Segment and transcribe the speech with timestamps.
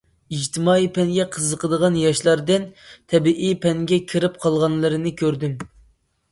[0.35, 2.67] ئىجتىمائىي پەنگە قىزىقىدىغان ياشلاردىن
[3.15, 5.59] تەبىئىي پەنگە كىرىپ قالغانلىرىنى كۆردۈم.